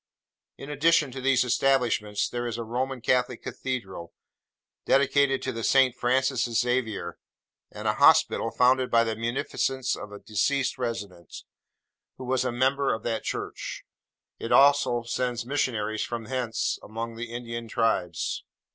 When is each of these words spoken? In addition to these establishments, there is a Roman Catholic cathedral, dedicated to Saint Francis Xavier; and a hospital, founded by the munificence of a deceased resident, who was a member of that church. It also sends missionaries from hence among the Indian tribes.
In 0.57 0.71
addition 0.71 1.11
to 1.11 1.21
these 1.21 1.43
establishments, 1.43 2.27
there 2.27 2.47
is 2.47 2.57
a 2.57 2.63
Roman 2.63 3.01
Catholic 3.01 3.43
cathedral, 3.43 4.15
dedicated 4.87 5.43
to 5.43 5.63
Saint 5.63 5.95
Francis 5.95 6.45
Xavier; 6.59 7.19
and 7.71 7.87
a 7.87 7.93
hospital, 7.93 8.49
founded 8.49 8.89
by 8.89 9.03
the 9.03 9.15
munificence 9.15 9.95
of 9.95 10.11
a 10.11 10.17
deceased 10.17 10.79
resident, 10.79 11.43
who 12.17 12.23
was 12.25 12.43
a 12.43 12.51
member 12.51 12.91
of 12.95 13.03
that 13.03 13.21
church. 13.23 13.83
It 14.39 14.51
also 14.51 15.03
sends 15.03 15.45
missionaries 15.45 16.01
from 16.01 16.25
hence 16.25 16.79
among 16.81 17.13
the 17.15 17.31
Indian 17.31 17.67
tribes. 17.67 18.43